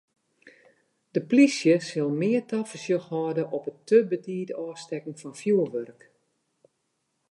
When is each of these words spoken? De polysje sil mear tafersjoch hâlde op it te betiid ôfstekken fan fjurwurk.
De 1.15 1.21
polysje 1.29 1.75
sil 1.87 2.09
mear 2.19 2.43
tafersjoch 2.49 3.07
hâlde 3.11 3.43
op 3.57 3.63
it 3.71 3.79
te 3.87 3.97
betiid 4.09 4.49
ôfstekken 4.63 5.15
fan 5.21 5.33
fjurwurk. 5.41 6.01